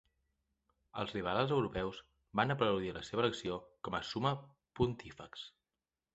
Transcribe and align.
Els 1.01 1.11
liberals 1.17 1.53
europeus 1.57 1.99
van 2.41 2.55
aplaudir 2.55 2.91
la 2.97 3.05
seva 3.11 3.23
elecció 3.25 3.59
com 3.89 4.01
a 4.01 4.01
summe 4.15 4.35
pontífex. 4.81 5.47